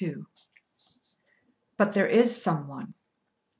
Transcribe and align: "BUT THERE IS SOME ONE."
"BUT 1.77 1.93
THERE 1.93 2.07
IS 2.07 2.41
SOME 2.41 2.67
ONE." 2.67 2.93